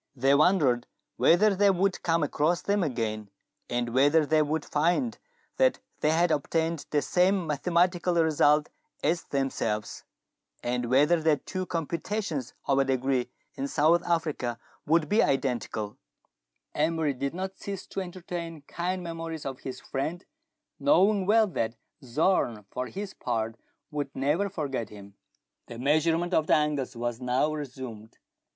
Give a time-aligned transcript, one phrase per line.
[0.15, 3.29] They wondered whether they would come across them again,
[3.69, 5.15] and whether they would find
[5.57, 8.69] that they had obtained the same mathematical result
[9.03, 10.03] as themselves,
[10.63, 15.99] and whether the two computations of a degree in South Africa would be identical
[16.73, 19.65] Emery did not cease to entertain kiijd memories 174 meridiana; the
[20.01, 23.55] adventures of of his friend, knowing well that Zorn, for his part,
[23.91, 25.13] would never forget him.
[25.67, 28.17] The measurement of the angles was now resumed.